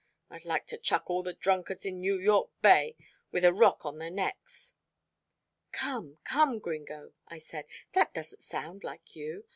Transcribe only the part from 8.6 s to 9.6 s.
like you.